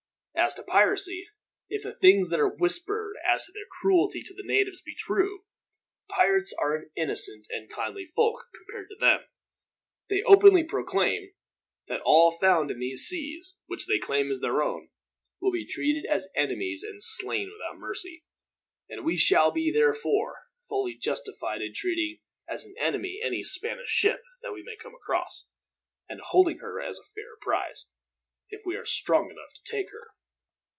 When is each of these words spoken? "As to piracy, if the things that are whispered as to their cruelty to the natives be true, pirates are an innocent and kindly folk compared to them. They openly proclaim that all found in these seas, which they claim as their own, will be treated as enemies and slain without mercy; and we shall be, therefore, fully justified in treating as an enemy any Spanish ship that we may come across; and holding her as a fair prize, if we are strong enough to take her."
"As 0.33 0.55
to 0.55 0.63
piracy, 0.63 1.29
if 1.69 1.83
the 1.83 1.93
things 1.95 2.29
that 2.29 2.39
are 2.39 2.49
whispered 2.49 3.13
as 3.23 3.45
to 3.45 3.51
their 3.51 3.67
cruelty 3.79 4.21
to 4.23 4.33
the 4.33 4.43
natives 4.43 4.81
be 4.81 4.95
true, 4.95 5.43
pirates 6.09 6.51
are 6.57 6.75
an 6.75 6.89
innocent 6.95 7.45
and 7.51 7.69
kindly 7.69 8.05
folk 8.05 8.47
compared 8.55 8.89
to 8.89 8.95
them. 8.99 9.19
They 10.09 10.23
openly 10.23 10.63
proclaim 10.63 11.31
that 11.87 12.01
all 12.01 12.31
found 12.31 12.71
in 12.71 12.79
these 12.79 13.03
seas, 13.03 13.55
which 13.67 13.85
they 13.85 13.99
claim 13.99 14.31
as 14.31 14.39
their 14.39 14.63
own, 14.63 14.89
will 15.39 15.51
be 15.51 15.65
treated 15.67 16.05
as 16.09 16.29
enemies 16.35 16.81
and 16.81 17.03
slain 17.03 17.51
without 17.51 17.77
mercy; 17.79 18.25
and 18.89 19.05
we 19.05 19.17
shall 19.17 19.51
be, 19.51 19.71
therefore, 19.71 20.35
fully 20.67 20.95
justified 20.95 21.61
in 21.61 21.73
treating 21.75 22.19
as 22.47 22.65
an 22.65 22.73
enemy 22.79 23.21
any 23.23 23.43
Spanish 23.43 23.89
ship 23.89 24.23
that 24.41 24.53
we 24.53 24.63
may 24.63 24.75
come 24.75 24.95
across; 24.95 25.45
and 26.09 26.19
holding 26.19 26.57
her 26.57 26.81
as 26.81 26.97
a 26.97 27.03
fair 27.15 27.37
prize, 27.41 27.91
if 28.49 28.63
we 28.65 28.75
are 28.75 28.85
strong 28.85 29.29
enough 29.29 29.53
to 29.53 29.63
take 29.71 29.91
her." 29.91 30.07